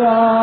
Ahora. 0.00 0.39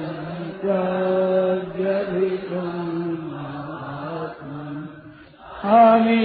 Amen. 0.00 0.30
Amen. 5.62 6.20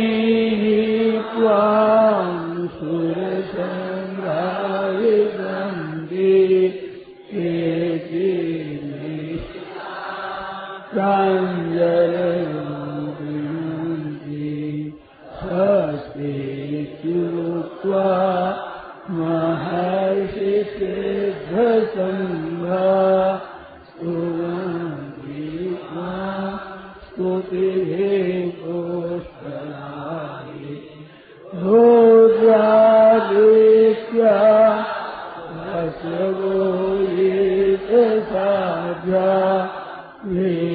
me 40.26 40.75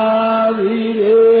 वीरे 0.59 1.40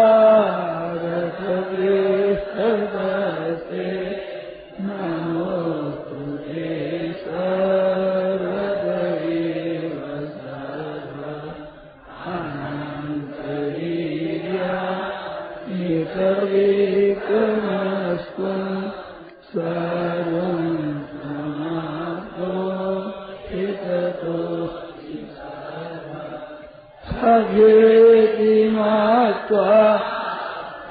भगेति 27.21 28.69
मा 28.69 28.93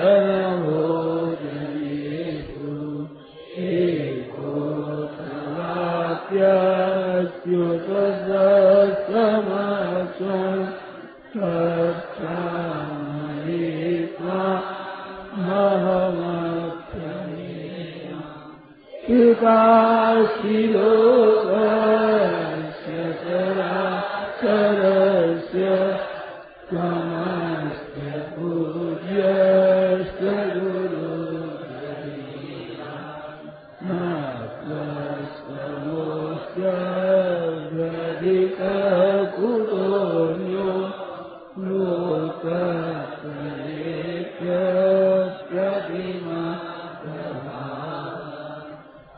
حتى 0.00 0.23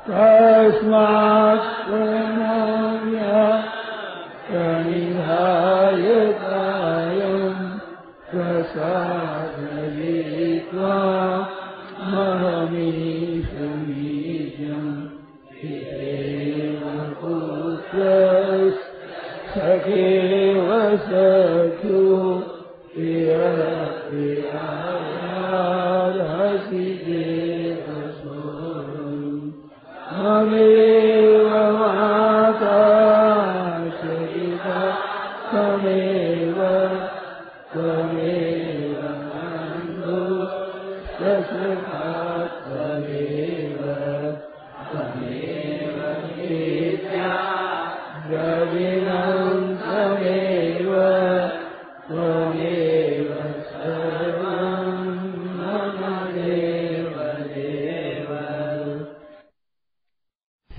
तस्मात् 0.08 1.66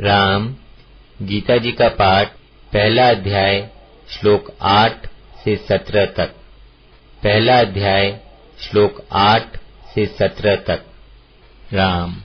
राम 0.02 0.56
गीता 1.22 1.58
जी 1.58 1.72
का 1.72 1.88
पाठ 1.88 2.28
पहला 2.74 3.10
अध्याय 3.10 3.70
श्लोक 4.10 4.52
आठ 4.62 5.08
से 5.44 5.56
सत्रह 5.56 6.06
तक। 6.06 6.37
पहला 7.24 7.60
अध्याय 7.60 8.20
श्लोक 8.60 9.02
आठ 9.12 9.44
से 9.96 10.06
सत्रह 10.06 10.56
तक। 10.56 10.82
राम। 11.74 12.16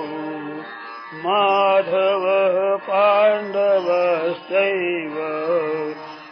माधवः 1.25 2.55
पाण्डवश्चैव 2.75 5.15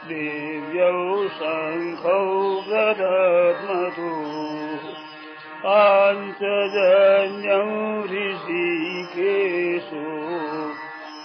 देव्यौ 0.10 1.28
शङ्खौ 1.28 2.24
प्रदध्मतु 2.62 4.13
पाञ्चजन्यं 5.66 8.04
ऋषिकेशो 8.04 10.08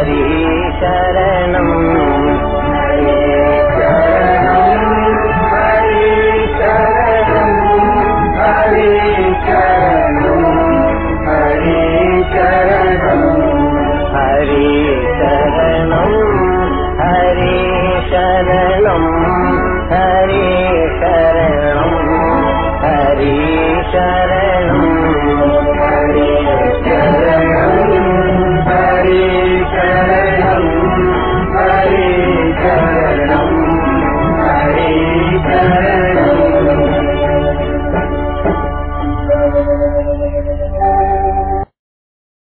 हरि 0.00 0.70
शरणम् 0.80 2.09